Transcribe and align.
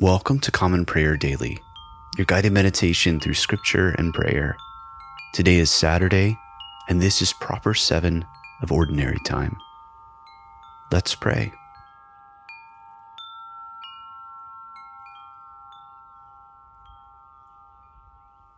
Welcome 0.00 0.40
to 0.40 0.50
Common 0.50 0.86
Prayer 0.86 1.18
Daily, 1.18 1.58
your 2.16 2.24
guided 2.24 2.52
meditation 2.52 3.20
through 3.20 3.34
scripture 3.34 3.90
and 3.90 4.14
prayer. 4.14 4.56
Today 5.34 5.56
is 5.56 5.70
Saturday, 5.70 6.38
and 6.88 7.00
this 7.00 7.20
is 7.20 7.34
proper 7.34 7.74
seven 7.74 8.24
of 8.62 8.72
ordinary 8.72 9.18
time. 9.26 9.54
Let's 10.90 11.14
pray. 11.14 11.52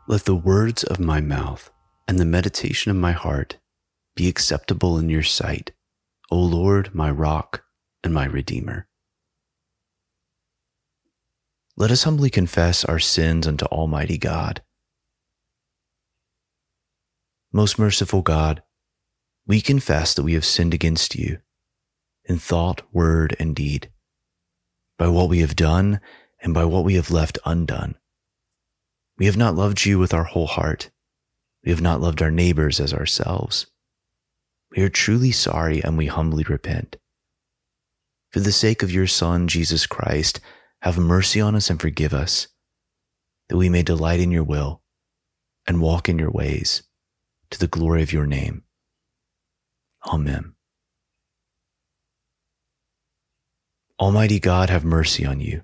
Let 0.06 0.26
the 0.26 0.36
words 0.36 0.84
of 0.84 1.00
my 1.00 1.20
mouth 1.20 1.68
and 2.06 2.20
the 2.20 2.24
meditation 2.24 2.92
of 2.92 2.96
my 2.96 3.12
heart 3.12 3.58
be 4.14 4.28
acceptable 4.28 4.98
in 4.98 5.08
your 5.08 5.24
sight, 5.24 5.72
O 6.30 6.38
Lord, 6.38 6.94
my 6.94 7.10
rock 7.10 7.64
and 8.04 8.14
my 8.14 8.24
redeemer. 8.24 8.86
Let 11.76 11.90
us 11.90 12.04
humbly 12.04 12.30
confess 12.30 12.84
our 12.84 13.00
sins 13.00 13.48
unto 13.48 13.64
Almighty 13.66 14.16
God. 14.16 14.62
Most 17.52 17.80
merciful 17.80 18.22
God, 18.22 18.62
we 19.44 19.60
confess 19.60 20.14
that 20.14 20.22
we 20.22 20.34
have 20.34 20.44
sinned 20.44 20.72
against 20.72 21.16
you 21.16 21.38
in 22.26 22.38
thought, 22.38 22.82
word, 22.92 23.36
and 23.40 23.56
deed, 23.56 23.90
by 24.98 25.08
what 25.08 25.28
we 25.28 25.40
have 25.40 25.56
done 25.56 26.00
and 26.40 26.54
by 26.54 26.64
what 26.64 26.84
we 26.84 26.94
have 26.94 27.10
left 27.10 27.38
undone. 27.44 27.96
We 29.18 29.26
have 29.26 29.36
not 29.36 29.56
loved 29.56 29.84
you 29.84 29.98
with 29.98 30.14
our 30.14 30.24
whole 30.24 30.46
heart. 30.46 30.90
We 31.64 31.70
have 31.70 31.80
not 31.80 32.00
loved 32.00 32.22
our 32.22 32.30
neighbors 32.30 32.78
as 32.78 32.94
ourselves. 32.94 33.66
We 34.76 34.82
are 34.82 34.88
truly 34.88 35.32
sorry 35.32 35.82
and 35.82 35.98
we 35.98 36.06
humbly 36.06 36.44
repent. 36.44 36.96
For 38.30 38.40
the 38.40 38.52
sake 38.52 38.82
of 38.82 38.92
your 38.92 39.06
Son, 39.06 39.48
Jesus 39.48 39.86
Christ, 39.86 40.40
have 40.84 40.98
mercy 40.98 41.40
on 41.40 41.54
us 41.54 41.70
and 41.70 41.80
forgive 41.80 42.12
us, 42.12 42.46
that 43.48 43.56
we 43.56 43.70
may 43.70 43.82
delight 43.82 44.20
in 44.20 44.30
your 44.30 44.44
will 44.44 44.82
and 45.66 45.80
walk 45.80 46.10
in 46.10 46.18
your 46.18 46.30
ways 46.30 46.82
to 47.48 47.58
the 47.58 47.66
glory 47.66 48.02
of 48.02 48.12
your 48.12 48.26
name. 48.26 48.62
Amen. 50.06 50.52
Almighty 53.98 54.38
God, 54.38 54.68
have 54.68 54.84
mercy 54.84 55.24
on 55.24 55.40
you. 55.40 55.62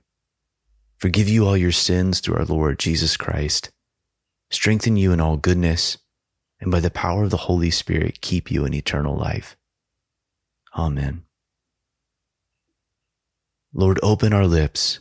Forgive 0.97 1.29
you 1.29 1.47
all 1.47 1.57
your 1.57 1.71
sins 1.71 2.21
through 2.21 2.37
our 2.37 2.47
Lord 2.47 2.79
Jesus 2.79 3.19
Christ. 3.19 3.71
Strengthen 4.51 4.97
you 4.97 5.13
in 5.13 5.21
all 5.21 5.37
goodness, 5.37 5.99
and 6.63 6.71
by 6.71 6.81
the 6.81 6.91
power 6.91 7.25
of 7.25 7.31
the 7.31 7.37
Holy 7.37 7.71
Spirit, 7.71 8.23
keep 8.23 8.51
you 8.51 8.65
in 8.65 8.73
eternal 8.73 9.17
life. 9.19 9.55
Amen. 10.75 11.25
Lord, 13.75 14.01
open 14.03 14.33
our 14.33 14.47
lips 14.47 15.01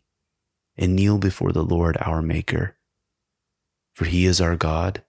and 0.77 0.95
kneel 0.95 1.17
before 1.17 1.51
the 1.51 1.63
Lord 1.63 1.97
our 1.99 2.21
Maker. 2.21 2.77
For 3.93 4.05
he 4.05 4.25
is 4.25 4.39
our 4.39 4.55
God, 4.55 5.03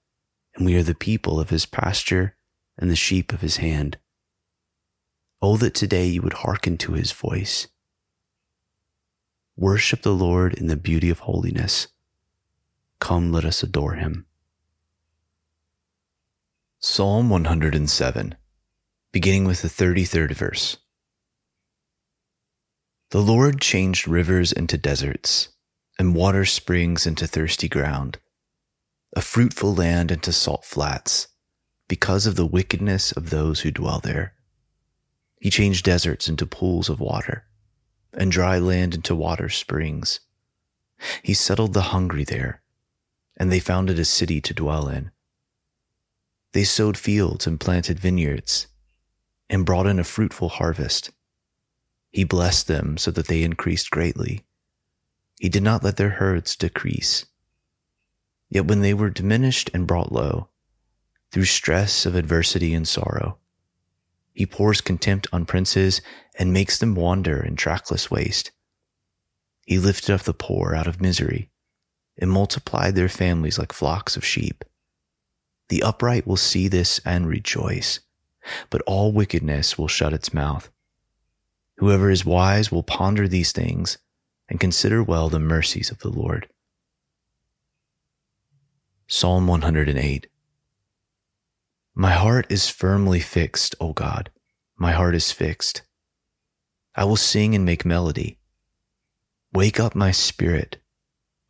and 0.54 0.66
we 0.66 0.74
are 0.76 0.82
the 0.82 0.94
people 0.94 1.40
of 1.40 1.50
his 1.50 1.66
pasture 1.66 2.36
and 2.78 2.90
the 2.90 2.96
sheep 2.96 3.32
of 3.32 3.40
his 3.40 3.58
hand. 3.58 3.98
Oh, 5.40 5.56
that 5.56 5.74
today 5.74 6.06
you 6.06 6.22
would 6.22 6.32
hearken 6.34 6.78
to 6.78 6.92
his 6.92 7.12
voice. 7.12 7.68
Worship 9.56 10.02
the 10.02 10.14
Lord 10.14 10.54
in 10.54 10.66
the 10.66 10.76
beauty 10.76 11.10
of 11.10 11.20
holiness. 11.20 11.88
Come, 13.00 13.32
let 13.32 13.44
us 13.44 13.62
adore 13.62 13.94
him. 13.94 14.26
Psalm 16.78 17.28
107, 17.30 18.34
beginning 19.12 19.44
with 19.44 19.62
the 19.62 19.68
33rd 19.68 20.32
verse. 20.34 20.78
The 23.12 23.20
Lord 23.20 23.60
changed 23.60 24.08
rivers 24.08 24.52
into 24.52 24.78
deserts 24.78 25.50
and 25.98 26.14
water 26.14 26.46
springs 26.46 27.06
into 27.06 27.26
thirsty 27.26 27.68
ground, 27.68 28.18
a 29.14 29.20
fruitful 29.20 29.74
land 29.74 30.10
into 30.10 30.32
salt 30.32 30.64
flats, 30.64 31.28
because 31.88 32.26
of 32.26 32.36
the 32.36 32.46
wickedness 32.46 33.12
of 33.12 33.28
those 33.28 33.60
who 33.60 33.70
dwell 33.70 34.00
there. 34.00 34.32
He 35.38 35.50
changed 35.50 35.84
deserts 35.84 36.26
into 36.26 36.46
pools 36.46 36.88
of 36.88 37.00
water, 37.00 37.44
and 38.14 38.32
dry 38.32 38.58
land 38.58 38.94
into 38.94 39.14
water 39.14 39.50
springs. 39.50 40.20
He 41.22 41.34
settled 41.34 41.74
the 41.74 41.92
hungry 41.92 42.24
there, 42.24 42.62
and 43.36 43.52
they 43.52 43.60
founded 43.60 43.98
a 43.98 44.06
city 44.06 44.40
to 44.40 44.54
dwell 44.54 44.88
in. 44.88 45.10
They 46.52 46.64
sowed 46.64 46.96
fields 46.96 47.46
and 47.46 47.60
planted 47.60 48.00
vineyards, 48.00 48.68
and 49.50 49.66
brought 49.66 49.86
in 49.86 49.98
a 49.98 50.04
fruitful 50.04 50.48
harvest. 50.48 51.10
He 52.12 52.24
blessed 52.24 52.68
them 52.68 52.96
so 52.98 53.10
that 53.10 53.26
they 53.26 53.42
increased 53.42 53.90
greatly 53.90 54.44
he 55.42 55.48
did 55.48 55.64
not 55.64 55.82
let 55.82 55.96
their 55.96 56.10
herds 56.10 56.54
decrease. 56.54 57.26
Yet 58.48 58.64
when 58.64 58.80
they 58.80 58.94
were 58.94 59.10
diminished 59.10 59.70
and 59.74 59.88
brought 59.88 60.12
low, 60.12 60.50
through 61.32 61.46
stress 61.46 62.06
of 62.06 62.14
adversity 62.14 62.72
and 62.74 62.86
sorrow, 62.86 63.38
he 64.32 64.46
pours 64.46 64.80
contempt 64.80 65.26
on 65.32 65.44
princes 65.44 66.00
and 66.38 66.52
makes 66.52 66.78
them 66.78 66.94
wander 66.94 67.42
in 67.42 67.56
trackless 67.56 68.08
waste. 68.08 68.52
He 69.66 69.80
lifted 69.80 70.14
up 70.14 70.20
the 70.20 70.32
poor 70.32 70.76
out 70.76 70.86
of 70.86 71.00
misery 71.00 71.50
and 72.16 72.30
multiplied 72.30 72.94
their 72.94 73.08
families 73.08 73.58
like 73.58 73.72
flocks 73.72 74.16
of 74.16 74.24
sheep. 74.24 74.64
The 75.70 75.82
upright 75.82 76.24
will 76.24 76.36
see 76.36 76.68
this 76.68 77.00
and 77.04 77.26
rejoice, 77.26 77.98
but 78.70 78.82
all 78.82 79.10
wickedness 79.10 79.76
will 79.76 79.88
shut 79.88 80.12
its 80.12 80.32
mouth. 80.32 80.70
Whoever 81.82 82.12
is 82.12 82.24
wise 82.24 82.70
will 82.70 82.84
ponder 82.84 83.26
these 83.26 83.50
things 83.50 83.98
and 84.48 84.60
consider 84.60 85.02
well 85.02 85.28
the 85.28 85.40
mercies 85.40 85.90
of 85.90 85.98
the 85.98 86.10
Lord. 86.10 86.48
Psalm 89.08 89.48
108 89.48 90.28
My 91.92 92.12
heart 92.12 92.46
is 92.48 92.70
firmly 92.70 93.18
fixed, 93.18 93.74
O 93.80 93.92
God, 93.92 94.30
my 94.78 94.92
heart 94.92 95.16
is 95.16 95.32
fixed. 95.32 95.82
I 96.94 97.02
will 97.02 97.16
sing 97.16 97.52
and 97.52 97.64
make 97.64 97.84
melody. 97.84 98.38
Wake 99.52 99.80
up 99.80 99.96
my 99.96 100.12
spirit, 100.12 100.76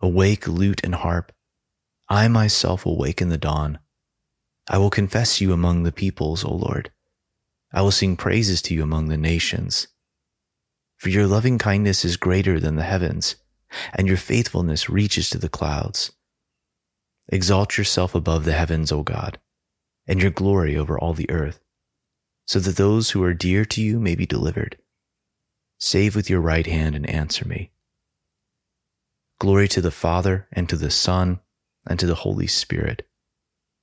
awake 0.01 0.49
lute 0.49 0.81
and 0.83 0.95
harp. 0.95 1.33
I 2.09 2.27
myself 2.29 2.87
will 2.87 2.97
wake 2.97 3.21
in 3.21 3.29
the 3.29 3.37
dawn. 3.37 3.81
I 4.67 4.79
will 4.79 4.89
confess 4.89 5.43
you 5.43 5.53
among 5.53 5.83
the 5.83 5.93
peoples, 5.93 6.43
O 6.43 6.55
Lord. 6.55 6.91
I 7.71 7.83
will 7.83 7.91
sing 7.91 8.17
praises 8.17 8.63
to 8.63 8.75
you 8.75 8.83
among 8.83 9.09
the 9.09 9.19
nations. 9.19 9.89
For 11.03 11.09
your 11.09 11.27
loving 11.27 11.59
kindness 11.59 12.05
is 12.05 12.17
greater 12.17 12.61
than 12.61 12.77
the 12.77 12.85
heavens, 12.85 13.35
and 13.93 14.07
your 14.07 14.17
faithfulness 14.17 14.89
reaches 14.89 15.29
to 15.31 15.39
the 15.39 15.49
clouds. 15.49 16.13
Exalt 17.27 17.77
yourself 17.77 18.15
above 18.15 18.45
the 18.45 18.53
heavens, 18.53 18.93
O 18.93 19.03
God, 19.03 19.41
and 20.07 20.23
your 20.23 20.31
glory 20.31 20.77
over 20.77 20.97
all 20.97 21.13
the 21.13 21.29
earth, 21.29 21.59
so 22.47 22.61
that 22.61 22.77
those 22.77 23.11
who 23.11 23.25
are 23.25 23.35
dear 23.35 23.65
to 23.65 23.83
you 23.83 23.99
may 23.99 24.15
be 24.15 24.27
delivered. 24.27 24.79
Save 25.77 26.15
with 26.15 26.31
your 26.31 26.41
right 26.41 26.69
hand 26.69 26.95
and 26.95 27.11
answer 27.11 27.49
me. 27.49 27.73
Glory 29.41 29.67
to 29.67 29.81
the 29.81 29.91
Father, 29.91 30.47
and 30.53 30.69
to 30.69 30.77
the 30.77 30.89
Son, 30.89 31.41
and 31.85 31.99
to 31.99 32.07
the 32.07 32.15
Holy 32.23 32.47
Spirit, 32.47 33.09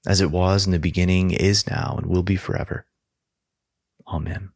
as 0.08 0.22
it 0.22 0.32
was 0.32 0.66
in 0.66 0.72
the 0.72 0.80
beginning, 0.80 1.32
is 1.32 1.68
now, 1.68 1.96
and 1.98 2.06
will 2.06 2.24
be 2.24 2.38
forever. 2.38 2.86
Amen. 4.08 4.54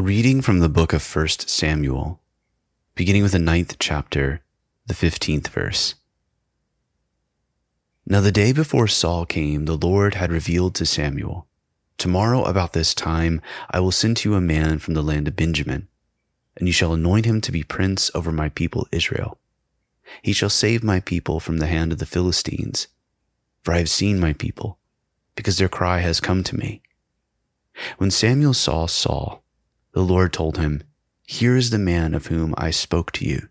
A 0.00 0.02
reading 0.02 0.40
from 0.40 0.60
the 0.60 0.70
book 0.70 0.94
of 0.94 1.14
1 1.14 1.28
Samuel, 1.40 2.22
beginning 2.94 3.22
with 3.22 3.32
the 3.32 3.38
ninth 3.38 3.76
chapter, 3.78 4.40
the 4.86 4.94
15th 4.94 5.48
verse. 5.48 5.94
Now, 8.06 8.22
the 8.22 8.32
day 8.32 8.52
before 8.52 8.88
Saul 8.88 9.26
came, 9.26 9.66
the 9.66 9.76
Lord 9.76 10.14
had 10.14 10.32
revealed 10.32 10.74
to 10.76 10.86
Samuel, 10.86 11.48
Tomorrow 11.98 12.44
about 12.44 12.72
this 12.72 12.94
time 12.94 13.42
I 13.70 13.80
will 13.80 13.92
send 13.92 14.16
to 14.16 14.30
you 14.30 14.36
a 14.36 14.40
man 14.40 14.78
from 14.78 14.94
the 14.94 15.02
land 15.02 15.28
of 15.28 15.36
Benjamin, 15.36 15.86
and 16.56 16.66
you 16.66 16.72
shall 16.72 16.94
anoint 16.94 17.26
him 17.26 17.42
to 17.42 17.52
be 17.52 17.62
prince 17.62 18.10
over 18.14 18.32
my 18.32 18.48
people 18.48 18.88
Israel. 18.90 19.38
He 20.22 20.32
shall 20.32 20.48
save 20.48 20.82
my 20.82 21.00
people 21.00 21.40
from 21.40 21.58
the 21.58 21.66
hand 21.66 21.92
of 21.92 21.98
the 21.98 22.06
Philistines, 22.06 22.88
for 23.62 23.74
I 23.74 23.78
have 23.80 23.90
seen 23.90 24.18
my 24.18 24.32
people, 24.32 24.78
because 25.34 25.58
their 25.58 25.68
cry 25.68 25.98
has 25.98 26.20
come 26.20 26.42
to 26.44 26.56
me. 26.56 26.80
When 27.98 28.10
Samuel 28.10 28.54
saw 28.54 28.86
Saul, 28.86 29.44
the 29.92 30.02
Lord 30.02 30.32
told 30.32 30.58
him, 30.58 30.82
Here 31.26 31.56
is 31.56 31.70
the 31.70 31.78
man 31.78 32.14
of 32.14 32.26
whom 32.26 32.54
I 32.56 32.70
spoke 32.70 33.12
to 33.12 33.24
you. 33.24 33.48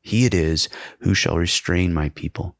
He 0.00 0.24
it 0.24 0.34
is 0.34 0.68
who 1.00 1.14
shall 1.14 1.36
restrain 1.36 1.92
my 1.92 2.10
people. 2.10 2.56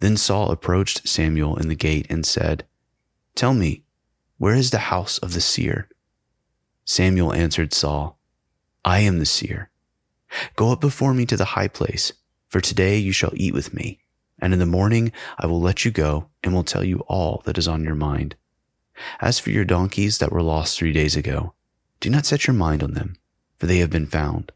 Then 0.00 0.16
Saul 0.16 0.50
approached 0.50 1.06
Samuel 1.06 1.56
in 1.56 1.68
the 1.68 1.74
gate 1.74 2.06
and 2.08 2.24
said, 2.24 2.64
Tell 3.34 3.54
me, 3.54 3.84
where 4.38 4.54
is 4.54 4.70
the 4.70 4.78
house 4.78 5.18
of 5.18 5.34
the 5.34 5.40
seer? 5.40 5.88
Samuel 6.84 7.32
answered 7.32 7.72
Saul, 7.72 8.18
I 8.84 9.00
am 9.00 9.18
the 9.18 9.26
seer. 9.26 9.70
Go 10.56 10.72
up 10.72 10.80
before 10.80 11.14
me 11.14 11.26
to 11.26 11.36
the 11.36 11.44
high 11.44 11.68
place, 11.68 12.12
for 12.48 12.60
today 12.60 12.98
you 12.98 13.12
shall 13.12 13.32
eat 13.34 13.54
with 13.54 13.72
me, 13.72 14.00
and 14.40 14.52
in 14.52 14.58
the 14.58 14.66
morning 14.66 15.12
I 15.38 15.46
will 15.46 15.60
let 15.60 15.84
you 15.84 15.90
go 15.90 16.30
and 16.42 16.52
will 16.52 16.64
tell 16.64 16.82
you 16.82 17.00
all 17.06 17.42
that 17.44 17.58
is 17.58 17.68
on 17.68 17.84
your 17.84 17.94
mind. 17.94 18.34
As 19.20 19.38
for 19.38 19.50
your 19.50 19.64
donkeys 19.64 20.18
that 20.18 20.32
were 20.32 20.42
lost 20.42 20.76
three 20.76 20.92
days 20.92 21.14
ago, 21.14 21.54
do 22.02 22.10
not 22.10 22.26
set 22.26 22.48
your 22.48 22.54
mind 22.54 22.82
on 22.82 22.94
them, 22.94 23.14
for 23.56 23.66
they 23.66 23.78
have 23.78 23.88
been 23.88 24.06
found. 24.06 24.50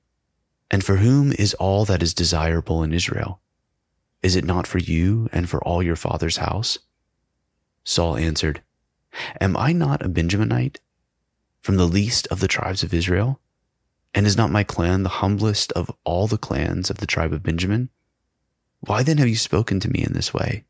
And 0.68 0.82
for 0.82 0.96
whom 0.96 1.32
is 1.32 1.54
all 1.54 1.84
that 1.84 2.02
is 2.02 2.12
desirable 2.12 2.82
in 2.82 2.92
Israel? 2.92 3.40
Is 4.20 4.34
it 4.34 4.44
not 4.44 4.66
for 4.66 4.78
you 4.78 5.28
and 5.32 5.48
for 5.48 5.62
all 5.62 5.80
your 5.80 5.94
father's 5.94 6.38
house? 6.38 6.76
Saul 7.84 8.16
answered, 8.16 8.62
Am 9.40 9.56
I 9.56 9.72
not 9.72 10.04
a 10.04 10.08
Benjaminite 10.08 10.78
from 11.60 11.76
the 11.76 11.86
least 11.86 12.26
of 12.32 12.40
the 12.40 12.48
tribes 12.48 12.82
of 12.82 12.92
Israel? 12.92 13.38
And 14.12 14.26
is 14.26 14.36
not 14.36 14.50
my 14.50 14.64
clan 14.64 15.04
the 15.04 15.20
humblest 15.20 15.70
of 15.72 15.88
all 16.02 16.26
the 16.26 16.38
clans 16.38 16.90
of 16.90 16.98
the 16.98 17.06
tribe 17.06 17.32
of 17.32 17.44
Benjamin? 17.44 17.90
Why 18.80 19.04
then 19.04 19.18
have 19.18 19.28
you 19.28 19.36
spoken 19.36 19.78
to 19.80 19.88
me 19.90 20.02
in 20.02 20.14
this 20.14 20.34
way? 20.34 20.64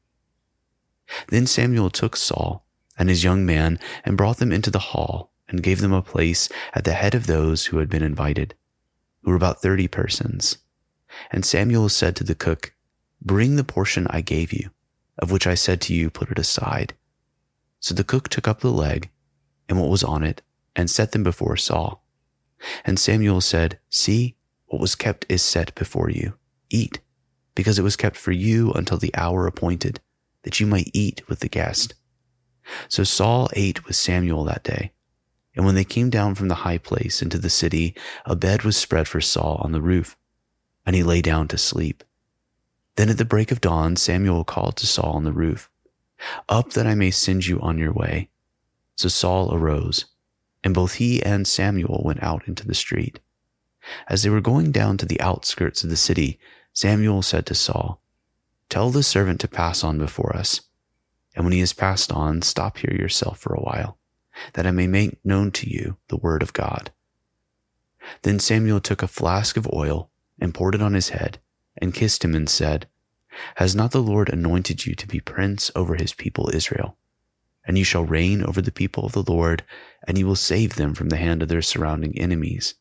Then 1.29 1.47
Samuel 1.47 1.89
took 1.89 2.17
Saul 2.17 2.67
and 2.99 3.09
his 3.09 3.25
young 3.25 3.47
man 3.47 3.79
and 4.05 4.19
brought 4.19 4.37
them 4.37 4.53
into 4.53 4.71
the 4.71 4.79
hall 4.79 5.33
and 5.49 5.63
gave 5.63 5.81
them 5.81 5.93
a 5.93 6.03
place 6.03 6.49
at 6.75 6.85
the 6.85 6.93
head 6.93 7.15
of 7.15 7.27
those 7.27 7.67
who 7.67 7.79
had 7.79 7.89
been 7.89 8.03
invited, 8.03 8.55
who 9.23 9.31
were 9.31 9.37
about 9.37 9.63
thirty 9.63 9.89
persons. 9.89 10.59
And 11.31 11.45
Samuel 11.45 11.89
said 11.89 12.17
to 12.17 12.25
the 12.25 12.35
cook, 12.35 12.73
Bring 13.23 13.57
the 13.57 13.65
portion 13.65 14.07
I 14.11 14.21
gave 14.21 14.53
you, 14.53 14.71
of 15.19 15.31
which 15.31 15.47
I 15.47 15.55
said 15.55 15.81
to 15.83 15.95
you, 15.95 16.11
put 16.11 16.31
it 16.31 16.39
aside. 16.39 16.95
So 17.81 17.95
the 17.95 18.05
cook 18.05 18.29
took 18.29 18.49
up 18.49 18.61
the 18.61 18.71
leg 18.71 19.11
and 19.69 19.81
what 19.81 19.91
was 19.91 20.05
on 20.05 20.23
it 20.23 20.43
and 20.75 20.91
set 20.91 21.13
them 21.13 21.23
before 21.23 21.57
Saul. 21.57 22.05
And 22.85 22.99
Samuel 22.99 23.41
said, 23.41 23.79
See, 23.91 24.37
what 24.67 24.81
was 24.81 24.95
kept 24.95 25.27
is 25.29 25.43
set 25.43 25.75
before 25.75 26.11
you. 26.11 26.35
Eat, 26.71 27.01
because 27.55 27.79
it 27.79 27.83
was 27.83 27.97
kept 27.97 28.17
for 28.17 28.33
you 28.33 28.73
until 28.73 28.99
the 28.99 29.15
hour 29.15 29.47
appointed, 29.47 30.01
that 30.43 30.61
you 30.61 30.67
might 30.67 30.91
eat 30.93 31.23
with 31.29 31.41
the 31.41 31.49
guest. 31.49 31.95
So 32.89 33.05
Saul 33.05 33.49
ate 33.55 33.87
with 33.87 33.97
Samuel 33.97 34.45
that 34.45 34.65
day. 34.65 34.93
And 35.57 35.65
when 35.65 35.75
they 35.75 35.85
came 35.85 36.11
down 36.11 36.35
from 36.35 36.49
the 36.49 36.55
high 36.55 36.79
place 36.79 37.23
into 37.23 37.39
the 37.39 37.51
city, 37.51 37.95
a 38.27 38.37
bed 38.37 38.63
was 38.63 38.77
spread 38.77 39.09
for 39.09 39.21
Saul 39.21 39.61
on 39.63 39.73
the 39.73 39.81
roof, 39.81 40.17
and 40.85 40.95
he 40.95 41.03
lay 41.03 41.23
down 41.23 41.49
to 41.49 41.59
sleep. 41.59 42.05
Then 42.97 43.09
at 43.09 43.19
the 43.19 43.25
break 43.25 43.51
of 43.51 43.61
dawn, 43.61 43.97
Samuel 43.97 44.45
called 44.45 44.77
to 44.77 44.87
Saul 44.87 45.13
on 45.13 45.25
the 45.25 45.33
roof. 45.33 45.71
Up 46.49 46.71
that 46.73 46.87
I 46.87 46.95
may 46.95 47.11
send 47.11 47.47
you 47.47 47.61
on 47.61 47.79
your 47.79 47.93
way. 47.93 48.29
So 48.97 49.09
Saul 49.09 49.55
arose, 49.55 50.07
and 50.65 50.75
both 50.75 50.95
he 50.95 51.23
and 51.23 51.47
Samuel 51.47 52.03
went 52.05 52.23
out 52.23 52.47
into 52.49 52.67
the 52.67 52.75
street. 52.75 53.21
As 54.09 54.23
they 54.23 54.31
were 54.31 54.41
going 54.41 54.73
down 54.73 54.97
to 54.99 55.07
the 55.07 55.21
outskirts 55.21 55.85
of 55.85 55.91
the 55.91 55.97
city, 55.97 56.39
Samuel 56.73 57.23
said 57.23 57.47
to 57.47 57.55
Saul, 57.55 58.01
Tell 58.69 58.91
the 58.91 59.03
servant 59.03 59.41
to 59.41 59.49
pass 59.49 59.85
on 59.85 59.99
before 59.99 60.35
us. 60.35 60.63
And 61.35 61.45
when 61.45 61.53
he 61.53 61.61
has 61.61 61.73
passed 61.73 62.11
on, 62.11 62.43
stop 62.43 62.79
here 62.79 62.95
yourself 62.99 63.39
for 63.39 63.55
a 63.55 63.61
while, 63.61 63.96
that 64.55 64.67
I 64.67 64.71
may 64.71 64.87
make 64.87 65.25
known 65.25 65.51
to 65.53 65.69
you 65.69 65.97
the 66.09 66.17
word 66.17 66.43
of 66.43 66.53
God. 66.53 66.91
Then 68.23 68.39
Samuel 68.39 68.81
took 68.81 69.03
a 69.03 69.09
flask 69.09 69.57
of 69.57 69.69
oil 69.73 70.11
and 70.41 70.55
poured 70.55 70.75
it 70.75 70.83
on 70.83 70.95
his 70.95 71.11
head 71.11 71.39
and 71.79 71.95
kissed 71.95 72.25
him 72.25 72.35
and 72.35 72.49
said, 72.49 72.87
has 73.57 73.75
not 73.75 73.91
the 73.91 74.03
Lord 74.03 74.29
anointed 74.29 74.87
you 74.87 74.95
to 74.95 75.07
be 75.07 75.21
prince 75.21 75.71
over 75.75 75.97
his 75.97 76.13
people 76.13 76.51
Israel? 76.53 76.97
And 77.67 77.77
you 77.77 77.85
shall 77.85 78.05
reign 78.05 78.43
over 78.43 78.63
the 78.63 78.73
people 78.73 79.05
of 79.05 79.13
the 79.13 79.25
Lord, 79.31 79.65
and 80.07 80.17
you 80.17 80.27
will 80.27 80.37
save 80.37 80.77
them 80.77 80.95
from 80.95 81.09
the 81.09 81.17
hand 81.17 81.43
of 81.43 81.49
their 81.49 81.63
surrounding 81.63 82.17
enemies. 82.19 82.75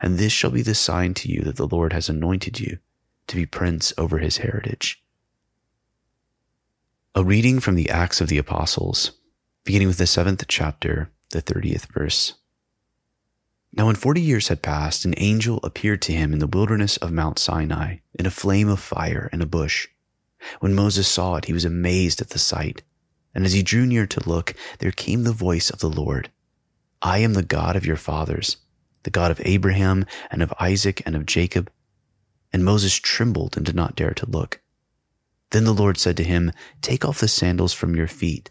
And 0.00 0.18
this 0.18 0.32
shall 0.32 0.50
be 0.50 0.62
the 0.62 0.74
sign 0.74 1.14
to 1.14 1.30
you 1.30 1.42
that 1.42 1.56
the 1.56 1.66
Lord 1.66 1.92
has 1.92 2.08
anointed 2.08 2.60
you 2.60 2.78
to 3.26 3.36
be 3.36 3.46
prince 3.46 3.92
over 3.96 4.18
his 4.18 4.38
heritage. 4.38 5.02
A 7.14 7.24
reading 7.24 7.60
from 7.60 7.74
the 7.74 7.90
Acts 7.90 8.20
of 8.20 8.28
the 8.28 8.38
Apostles, 8.38 9.12
beginning 9.64 9.88
with 9.88 9.96
the 9.96 10.06
seventh 10.06 10.44
chapter, 10.46 11.10
the 11.30 11.40
thirtieth 11.40 11.86
verse. 11.86 12.34
Now, 13.72 13.86
when 13.86 13.96
forty 13.96 14.20
years 14.20 14.48
had 14.48 14.62
passed, 14.62 15.06
an 15.06 15.14
angel 15.16 15.58
appeared 15.62 16.02
to 16.02 16.12
him 16.12 16.34
in 16.34 16.38
the 16.38 16.46
wilderness 16.46 16.98
of 16.98 17.12
Mount 17.12 17.38
Sinai 17.38 17.96
in 18.18 18.26
a 18.26 18.30
flame 18.30 18.68
of 18.68 18.78
fire 18.78 19.28
and 19.32 19.42
a 19.42 19.46
bush. 19.46 19.88
When 20.60 20.74
Moses 20.74 21.08
saw 21.08 21.36
it, 21.36 21.46
he 21.46 21.54
was 21.54 21.64
amazed 21.64 22.20
at 22.20 22.30
the 22.30 22.38
sight. 22.38 22.82
And 23.34 23.46
as 23.46 23.54
he 23.54 23.62
drew 23.62 23.86
near 23.86 24.06
to 24.06 24.28
look, 24.28 24.54
there 24.78 24.92
came 24.92 25.24
the 25.24 25.32
voice 25.32 25.70
of 25.70 25.78
the 25.80 25.90
Lord 25.90 26.30
I 27.00 27.18
am 27.18 27.32
the 27.32 27.42
God 27.42 27.74
of 27.74 27.86
your 27.86 27.96
fathers, 27.96 28.58
the 29.02 29.10
God 29.10 29.30
of 29.30 29.40
Abraham 29.44 30.04
and 30.30 30.42
of 30.42 30.52
Isaac 30.60 31.02
and 31.06 31.16
of 31.16 31.26
Jacob. 31.26 31.70
And 32.52 32.64
Moses 32.64 32.94
trembled 32.94 33.56
and 33.56 33.64
did 33.64 33.74
not 33.74 33.96
dare 33.96 34.14
to 34.14 34.30
look. 34.30 34.60
Then 35.50 35.64
the 35.64 35.72
Lord 35.72 35.98
said 35.98 36.16
to 36.18 36.24
him, 36.24 36.52
Take 36.82 37.04
off 37.04 37.20
the 37.20 37.28
sandals 37.28 37.72
from 37.72 37.96
your 37.96 38.06
feet, 38.06 38.50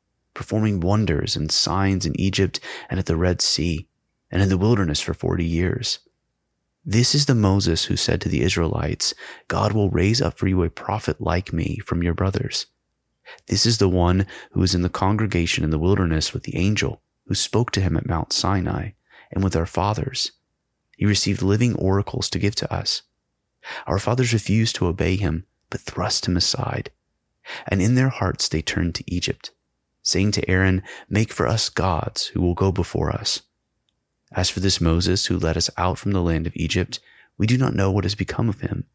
performing 0.33 0.79
wonders 0.79 1.35
and 1.35 1.51
signs 1.51 2.05
in 2.05 2.19
Egypt 2.19 2.59
and 2.89 2.99
at 2.99 3.05
the 3.05 3.17
Red 3.17 3.41
Sea 3.41 3.87
and 4.31 4.41
in 4.41 4.49
the 4.49 4.57
wilderness 4.57 5.01
for 5.01 5.13
40 5.13 5.43
years. 5.43 5.99
This 6.85 7.13
is 7.13 7.27
the 7.27 7.35
Moses 7.35 7.85
who 7.85 7.95
said 7.95 8.21
to 8.21 8.29
the 8.29 8.41
Israelites, 8.41 9.13
God 9.47 9.73
will 9.73 9.91
raise 9.91 10.21
up 10.21 10.37
for 10.37 10.47
you 10.47 10.63
a 10.63 10.69
prophet 10.69 11.21
like 11.21 11.53
me 11.53 11.79
from 11.85 12.01
your 12.01 12.15
brothers. 12.15 12.65
This 13.47 13.65
is 13.65 13.77
the 13.77 13.89
one 13.89 14.25
who 14.51 14.59
was 14.59 14.73
in 14.73 14.81
the 14.81 14.89
congregation 14.89 15.63
in 15.63 15.69
the 15.69 15.79
wilderness 15.79 16.33
with 16.33 16.43
the 16.43 16.57
angel 16.57 17.01
who 17.27 17.35
spoke 17.35 17.71
to 17.71 17.81
him 17.81 17.95
at 17.95 18.07
Mount 18.07 18.33
Sinai 18.33 18.91
and 19.31 19.43
with 19.43 19.55
our 19.55 19.65
fathers. 19.65 20.31
He 20.97 21.05
received 21.05 21.41
living 21.41 21.75
oracles 21.75 22.29
to 22.31 22.39
give 22.39 22.55
to 22.55 22.73
us. 22.73 23.03
Our 23.85 23.99
fathers 23.99 24.33
refused 24.33 24.75
to 24.77 24.87
obey 24.87 25.15
him, 25.17 25.45
but 25.69 25.81
thrust 25.81 26.27
him 26.27 26.35
aside. 26.35 26.89
And 27.67 27.81
in 27.81 27.95
their 27.95 28.09
hearts 28.09 28.47
they 28.47 28.61
turned 28.61 28.95
to 28.95 29.03
Egypt, 29.07 29.51
saying 30.03 30.31
to 30.31 30.49
Aaron, 30.49 30.83
Make 31.09 31.31
for 31.31 31.47
us 31.47 31.69
gods 31.69 32.27
who 32.27 32.41
will 32.41 32.53
go 32.53 32.71
before 32.71 33.11
us. 33.11 33.41
As 34.31 34.49
for 34.49 34.59
this 34.59 34.79
Moses 34.79 35.25
who 35.25 35.37
led 35.37 35.57
us 35.57 35.69
out 35.77 35.97
from 35.97 36.11
the 36.11 36.21
land 36.21 36.47
of 36.47 36.55
Egypt, 36.55 36.99
we 37.37 37.47
do 37.47 37.57
not 37.57 37.75
know 37.75 37.91
what 37.91 38.05
has 38.05 38.15
become 38.15 38.49
of 38.49 38.61
him. 38.61 38.85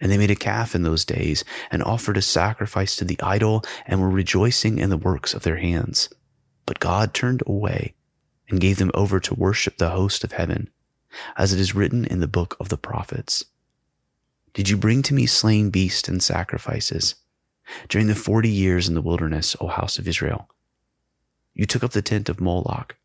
And 0.00 0.10
they 0.10 0.16
made 0.16 0.30
a 0.30 0.36
calf 0.36 0.74
in 0.74 0.82
those 0.82 1.04
days 1.04 1.44
and 1.70 1.82
offered 1.82 2.16
a 2.16 2.22
sacrifice 2.22 2.96
to 2.96 3.04
the 3.04 3.20
idol 3.20 3.62
and 3.86 4.00
were 4.00 4.08
rejoicing 4.08 4.78
in 4.78 4.88
the 4.88 4.96
works 4.96 5.34
of 5.34 5.42
their 5.42 5.58
hands. 5.58 6.08
But 6.64 6.80
God 6.80 7.12
turned 7.12 7.42
away 7.46 7.94
and 8.48 8.60
gave 8.60 8.78
them 8.78 8.90
over 8.94 9.20
to 9.20 9.34
worship 9.34 9.76
the 9.76 9.90
host 9.90 10.24
of 10.24 10.32
heaven, 10.32 10.70
as 11.36 11.52
it 11.52 11.60
is 11.60 11.74
written 11.74 12.06
in 12.06 12.20
the 12.20 12.28
book 12.28 12.56
of 12.58 12.70
the 12.70 12.78
prophets. 12.78 13.44
Did 14.54 14.68
you 14.68 14.76
bring 14.76 15.02
to 15.02 15.14
me 15.14 15.26
slain 15.26 15.70
beasts 15.70 16.08
and 16.08 16.22
sacrifices 16.22 17.14
during 17.88 18.06
the 18.06 18.14
forty 18.14 18.48
years 18.48 18.88
in 18.88 18.94
the 18.94 19.02
wilderness, 19.02 19.56
O 19.60 19.66
house 19.66 19.98
of 19.98 20.08
Israel? 20.08 20.48
You 21.54 21.66
took 21.66 21.84
up 21.84 21.92
the 21.92 22.02
tent 22.02 22.28
of 22.28 22.40
Moloch 22.40 22.96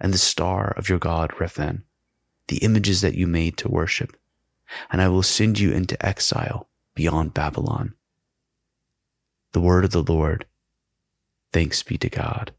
and 0.00 0.12
the 0.12 0.18
star 0.18 0.74
of 0.76 0.88
your 0.88 0.98
God 0.98 1.30
Rephan, 1.38 1.82
the 2.48 2.58
images 2.58 3.00
that 3.00 3.14
you 3.14 3.26
made 3.26 3.56
to 3.58 3.68
worship, 3.68 4.16
and 4.90 5.00
I 5.00 5.08
will 5.08 5.22
send 5.22 5.58
you 5.58 5.72
into 5.72 6.04
exile 6.04 6.68
beyond 6.94 7.34
Babylon. 7.34 7.94
The 9.52 9.60
word 9.60 9.84
of 9.84 9.92
the 9.92 10.02
Lord. 10.02 10.46
Thanks 11.52 11.82
be 11.82 11.96
to 11.98 12.10
God. 12.10 12.52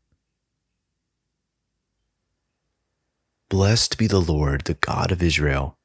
Blessed 3.49 3.97
be 3.97 4.07
the 4.07 4.19
Lord, 4.19 4.61
the 4.61 4.73
God 4.73 5.11
of 5.11 5.23
Israel. 5.23 5.77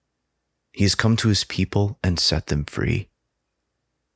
He 0.73 0.85
has 0.85 0.95
come 0.95 1.17
to 1.17 1.29
his 1.29 1.45
people 1.45 1.99
and 2.03 2.19
set 2.19 2.47
them 2.47 2.65
free. 2.65 3.09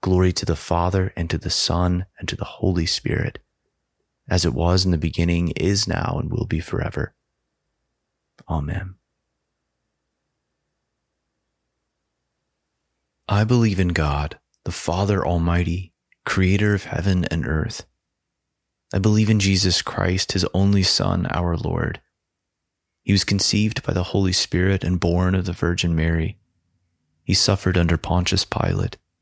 Glory 0.00 0.32
to 0.32 0.44
the 0.44 0.56
Father, 0.56 1.12
and 1.16 1.28
to 1.30 1.38
the 1.38 1.50
Son, 1.50 2.06
and 2.18 2.28
to 2.28 2.36
the 2.36 2.44
Holy 2.44 2.86
Spirit, 2.86 3.38
as 4.28 4.44
it 4.44 4.52
was 4.52 4.84
in 4.84 4.90
the 4.90 4.98
beginning, 4.98 5.48
is 5.56 5.88
now, 5.88 6.18
and 6.20 6.30
will 6.30 6.46
be 6.46 6.60
forever. 6.60 7.14
Amen. 8.48 8.94
I 13.28 13.42
believe 13.44 13.80
in 13.80 13.88
God, 13.88 14.38
the 14.64 14.70
Father 14.70 15.26
Almighty, 15.26 15.92
creator 16.24 16.74
of 16.74 16.84
heaven 16.84 17.24
and 17.24 17.46
earth. 17.46 17.84
I 18.94 18.98
believe 19.00 19.28
in 19.28 19.40
Jesus 19.40 19.82
Christ, 19.82 20.32
his 20.32 20.46
only 20.54 20.84
Son, 20.84 21.26
our 21.30 21.56
Lord. 21.56 22.00
He 23.02 23.12
was 23.12 23.24
conceived 23.24 23.82
by 23.82 23.92
the 23.92 24.04
Holy 24.04 24.32
Spirit 24.32 24.84
and 24.84 25.00
born 25.00 25.34
of 25.34 25.44
the 25.44 25.52
Virgin 25.52 25.96
Mary. 25.96 26.38
He 27.24 27.34
suffered 27.34 27.76
under 27.76 27.96
Pontius 27.96 28.44
Pilate 28.44 28.96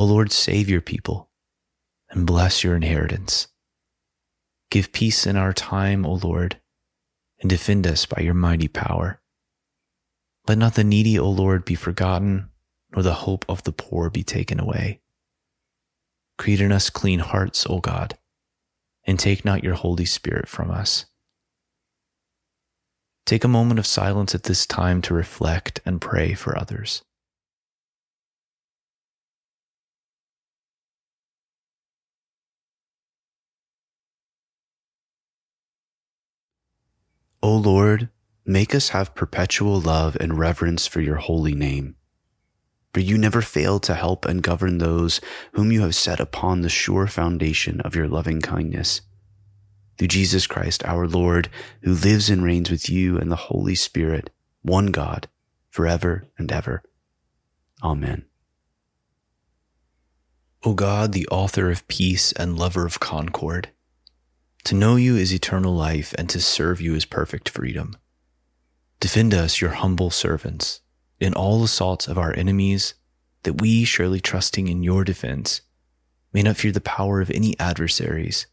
O 0.00 0.04
Lord, 0.04 0.32
save 0.32 0.70
your 0.70 0.80
people 0.80 1.28
and 2.08 2.26
bless 2.26 2.64
your 2.64 2.74
inheritance. 2.74 3.48
Give 4.70 4.92
peace 4.92 5.26
in 5.26 5.36
our 5.36 5.52
time, 5.52 6.06
O 6.06 6.14
Lord, 6.14 6.58
and 7.38 7.50
defend 7.50 7.86
us 7.86 8.06
by 8.06 8.22
your 8.22 8.32
mighty 8.32 8.66
power. 8.66 9.20
Let 10.48 10.56
not 10.56 10.74
the 10.74 10.84
needy, 10.84 11.18
O 11.18 11.28
Lord, 11.28 11.66
be 11.66 11.74
forgotten, 11.74 12.48
nor 12.94 13.02
the 13.02 13.12
hope 13.12 13.44
of 13.46 13.64
the 13.64 13.72
poor 13.72 14.08
be 14.08 14.22
taken 14.22 14.58
away. 14.58 15.02
Create 16.38 16.62
in 16.62 16.72
us 16.72 16.88
clean 16.88 17.18
hearts, 17.18 17.66
O 17.68 17.80
God, 17.80 18.16
and 19.04 19.20
take 19.20 19.44
not 19.44 19.62
your 19.62 19.74
Holy 19.74 20.06
Spirit 20.06 20.48
from 20.48 20.70
us. 20.70 21.04
Take 23.26 23.44
a 23.44 23.48
moment 23.48 23.78
of 23.78 23.86
silence 23.86 24.34
at 24.34 24.44
this 24.44 24.64
time 24.64 25.02
to 25.02 25.12
reflect 25.12 25.82
and 25.84 26.00
pray 26.00 26.32
for 26.32 26.56
others. 26.56 27.02
O 37.50 37.56
Lord, 37.56 38.10
make 38.46 38.76
us 38.76 38.90
have 38.90 39.16
perpetual 39.16 39.80
love 39.80 40.16
and 40.20 40.38
reverence 40.38 40.86
for 40.86 41.00
your 41.00 41.16
holy 41.16 41.52
name. 41.52 41.96
For 42.94 43.00
you 43.00 43.18
never 43.18 43.42
fail 43.42 43.80
to 43.80 43.96
help 43.96 44.24
and 44.24 44.40
govern 44.40 44.78
those 44.78 45.20
whom 45.54 45.72
you 45.72 45.80
have 45.80 45.96
set 45.96 46.20
upon 46.20 46.60
the 46.60 46.68
sure 46.68 47.08
foundation 47.08 47.80
of 47.80 47.96
your 47.96 48.06
loving 48.06 48.40
kindness. 48.40 49.00
Through 49.98 50.06
Jesus 50.06 50.46
Christ 50.46 50.84
our 50.84 51.08
Lord, 51.08 51.50
who 51.82 51.92
lives 51.92 52.30
and 52.30 52.44
reigns 52.44 52.70
with 52.70 52.88
you 52.88 53.18
and 53.18 53.32
the 53.32 53.50
Holy 53.50 53.74
Spirit, 53.74 54.30
one 54.62 54.92
God, 54.92 55.26
forever 55.70 56.28
and 56.38 56.52
ever. 56.52 56.84
Amen. 57.82 58.26
O 60.62 60.74
God, 60.74 61.10
the 61.10 61.26
author 61.32 61.68
of 61.68 61.88
peace 61.88 62.30
and 62.30 62.56
lover 62.56 62.86
of 62.86 63.00
concord, 63.00 63.70
to 64.64 64.74
know 64.74 64.96
you 64.96 65.16
is 65.16 65.32
eternal 65.32 65.74
life, 65.74 66.14
and 66.18 66.28
to 66.30 66.40
serve 66.40 66.80
you 66.80 66.94
is 66.94 67.04
perfect 67.04 67.48
freedom. 67.48 67.96
Defend 68.98 69.32
us, 69.32 69.60
your 69.60 69.70
humble 69.70 70.10
servants, 70.10 70.80
in 71.18 71.34
all 71.34 71.64
assaults 71.64 72.06
of 72.06 72.18
our 72.18 72.34
enemies, 72.36 72.94
that 73.44 73.60
we, 73.60 73.84
surely 73.84 74.20
trusting 74.20 74.68
in 74.68 74.82
your 74.82 75.04
defense, 75.04 75.62
may 76.32 76.42
not 76.42 76.56
fear 76.56 76.72
the 76.72 76.80
power 76.80 77.20
of 77.20 77.30
any 77.30 77.58
adversaries, 77.58 78.46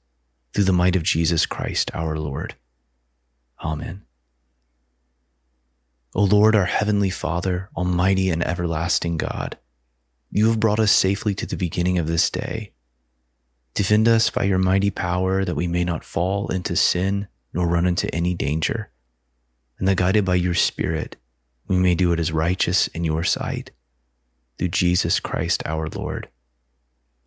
through 0.53 0.63
the 0.63 0.73
might 0.73 0.95
of 0.95 1.03
Jesus 1.03 1.45
Christ 1.45 1.91
our 1.93 2.17
Lord. 2.17 2.55
Amen. 3.63 4.03
O 6.15 6.23
Lord, 6.23 6.55
our 6.55 6.65
heavenly 6.65 7.09
Father, 7.09 7.69
almighty 7.75 8.29
and 8.29 8.43
everlasting 8.43 9.17
God, 9.17 9.57
you 10.31 10.47
have 10.47 10.59
brought 10.59 10.79
us 10.79 10.91
safely 10.91 11.35
to 11.35 11.45
the 11.45 11.57
beginning 11.57 11.97
of 11.97 12.07
this 12.07 12.29
day 12.29 12.71
Defend 13.77 14.07
us 14.07 14.31
by 14.31 14.45
your 14.45 14.57
mighty 14.57 14.89
power 14.89 15.45
that 15.45 15.53
we 15.53 15.67
may 15.67 15.83
not 15.83 16.03
fall 16.03 16.47
into 16.47 16.75
sin 16.75 17.27
nor 17.53 17.67
run 17.67 17.85
into 17.85 18.11
any 18.13 18.33
danger, 18.33 18.89
and 19.77 19.87
that 19.87 19.97
guided 19.97 20.25
by 20.25 20.33
your 20.33 20.55
Spirit, 20.55 21.15
we 21.67 21.77
may 21.77 21.93
do 21.93 22.09
what 22.09 22.19
is 22.19 22.31
righteous 22.31 22.87
in 22.87 23.03
your 23.03 23.23
sight. 23.23 23.69
Through 24.57 24.69
Jesus 24.69 25.19
Christ 25.19 25.61
our 25.67 25.87
Lord. 25.89 26.27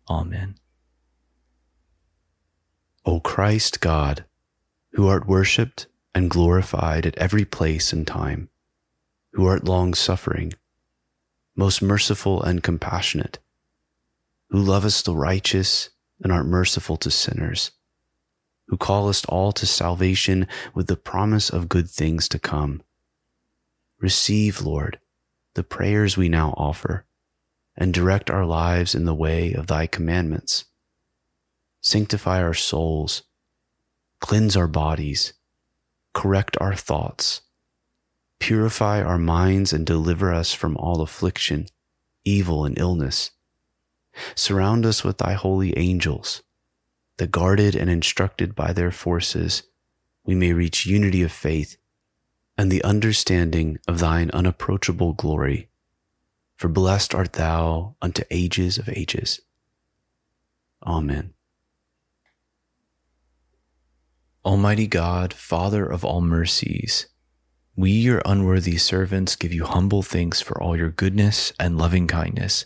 Amen. 0.09 0.55
O 3.05 3.21
Christ 3.21 3.79
God, 3.79 4.25
who 4.91 5.07
art 5.07 5.25
worshipped 5.27 5.87
and 6.13 6.29
glorified 6.29 7.05
at 7.05 7.17
every 7.17 7.45
place 7.45 7.93
and 7.93 8.05
time, 8.05 8.49
who 9.31 9.45
art 9.45 9.63
long 9.63 9.93
suffering, 9.93 10.51
most 11.55 11.81
merciful 11.81 12.43
and 12.43 12.61
compassionate, 12.61 13.39
who 14.49 14.59
lovest 14.59 15.05
the 15.05 15.15
righteous 15.15 15.91
and 16.21 16.31
art 16.31 16.45
merciful 16.45 16.97
to 16.97 17.11
sinners, 17.11 17.71
who 18.67 18.77
callest 18.77 19.25
all 19.27 19.51
to 19.51 19.65
salvation 19.65 20.47
with 20.73 20.87
the 20.87 20.95
promise 20.95 21.49
of 21.49 21.69
good 21.69 21.89
things 21.89 22.27
to 22.29 22.39
come. 22.39 22.81
Receive, 23.99 24.61
Lord, 24.61 24.99
the 25.55 25.63
prayers 25.63 26.17
we 26.17 26.29
now 26.29 26.53
offer, 26.57 27.05
and 27.75 27.93
direct 27.93 28.29
our 28.29 28.45
lives 28.45 28.95
in 28.95 29.05
the 29.05 29.15
way 29.15 29.53
of 29.53 29.67
thy 29.67 29.87
commandments. 29.87 30.65
Sanctify 31.81 32.41
our 32.41 32.53
souls, 32.53 33.23
cleanse 34.19 34.55
our 34.55 34.67
bodies, 34.67 35.33
correct 36.13 36.57
our 36.61 36.75
thoughts, 36.75 37.41
purify 38.39 39.01
our 39.01 39.17
minds, 39.17 39.73
and 39.73 39.85
deliver 39.85 40.33
us 40.33 40.53
from 40.53 40.77
all 40.77 41.01
affliction, 41.01 41.67
evil, 42.23 42.65
and 42.65 42.77
illness. 42.77 43.31
Surround 44.35 44.85
us 44.85 45.03
with 45.03 45.17
thy 45.17 45.33
holy 45.33 45.77
angels, 45.77 46.43
that 47.17 47.31
guarded 47.31 47.75
and 47.75 47.89
instructed 47.89 48.55
by 48.55 48.73
their 48.73 48.91
forces, 48.91 49.63
we 50.25 50.35
may 50.35 50.53
reach 50.53 50.85
unity 50.85 51.21
of 51.23 51.31
faith 51.31 51.77
and 52.57 52.71
the 52.71 52.83
understanding 52.83 53.77
of 53.87 53.99
thine 53.99 54.29
unapproachable 54.31 55.13
glory. 55.13 55.69
For 56.57 56.67
blessed 56.67 57.15
art 57.15 57.33
thou 57.33 57.95
unto 58.01 58.23
ages 58.29 58.77
of 58.77 58.89
ages. 58.89 59.39
Amen. 60.85 61.33
Almighty 64.43 64.87
God, 64.87 65.33
Father 65.33 65.85
of 65.85 66.03
all 66.03 66.21
mercies, 66.21 67.07
we, 67.75 67.91
your 67.91 68.21
unworthy 68.25 68.77
servants, 68.77 69.35
give 69.35 69.53
you 69.53 69.65
humble 69.65 70.01
thanks 70.01 70.41
for 70.41 70.61
all 70.61 70.75
your 70.75 70.89
goodness 70.89 71.53
and 71.59 71.77
loving 71.77 72.07
kindness 72.07 72.65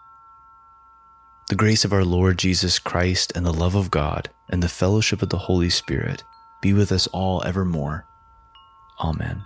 The 1.51 1.57
grace 1.57 1.83
of 1.83 1.91
our 1.91 2.05
Lord 2.05 2.39
Jesus 2.39 2.79
Christ 2.79 3.33
and 3.35 3.45
the 3.45 3.51
love 3.51 3.75
of 3.75 3.91
God 3.91 4.29
and 4.47 4.63
the 4.63 4.69
fellowship 4.69 5.21
of 5.21 5.27
the 5.27 5.37
Holy 5.37 5.69
Spirit 5.69 6.23
be 6.61 6.71
with 6.71 6.93
us 6.93 7.07
all 7.07 7.43
evermore. 7.43 8.05
Amen. 9.01 9.43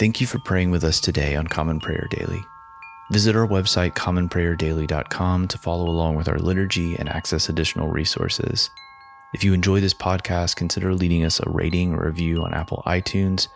Thank 0.00 0.20
you 0.20 0.26
for 0.26 0.40
praying 0.40 0.72
with 0.72 0.82
us 0.82 0.98
today 0.98 1.36
on 1.36 1.46
Common 1.46 1.78
Prayer 1.78 2.08
Daily. 2.10 2.40
Visit 3.12 3.36
our 3.36 3.46
website, 3.46 3.92
commonprayerdaily.com, 3.92 5.46
to 5.46 5.58
follow 5.58 5.88
along 5.88 6.16
with 6.16 6.26
our 6.26 6.38
liturgy 6.40 6.96
and 6.96 7.08
access 7.08 7.48
additional 7.48 7.86
resources. 7.86 8.68
If 9.34 9.44
you 9.44 9.54
enjoy 9.54 9.78
this 9.78 9.94
podcast, 9.94 10.56
consider 10.56 10.94
leaving 10.94 11.24
us 11.24 11.38
a 11.38 11.48
rating 11.48 11.94
or 11.94 12.06
review 12.06 12.42
on 12.42 12.54
Apple 12.54 12.82
iTunes 12.86 13.46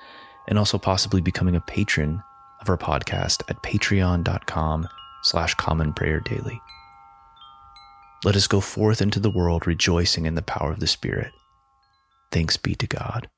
and 0.47 0.61
also 0.61 0.79
possibly 0.79 1.21
becoming 1.21 1.57
a 1.57 1.61
patron 1.61 2.23
of 2.61 2.68
our 2.68 2.79
podcast 2.79 3.42
at 3.49 3.61
patreon.com 3.64 4.87
slash 5.23 5.55
common 5.55 5.93
prayer 5.93 6.21
daily. 6.21 6.61
Let 8.25 8.37
us 8.37 8.47
go 8.47 8.61
forth 8.61 9.03
into 9.03 9.19
the 9.19 9.31
world 9.31 9.67
rejoicing 9.67 10.27
in 10.27 10.35
the 10.35 10.43
power 10.43 10.71
of 10.71 10.81
the 10.81 10.87
Spirit. 10.87 11.33
Thanks 12.31 12.57
be 12.57 12.75
to 12.77 12.87
God. 12.87 13.29